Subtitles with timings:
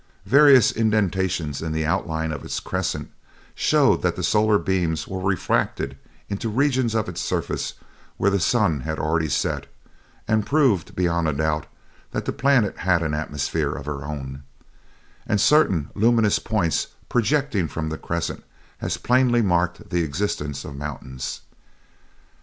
[0.25, 3.11] Various indentations in the outline of its crescent
[3.53, 5.95] showed that the solar beams were refracted
[6.27, 7.73] into regions of its surface
[8.17, 9.67] where the sun had already set,
[10.27, 11.67] and proved, beyond a doubt,
[12.13, 14.41] that the planet had an atmosphere of her own;
[15.27, 18.43] and certain luminous points projecting from the crescent
[18.81, 21.41] as plainly marked the existence of mountains.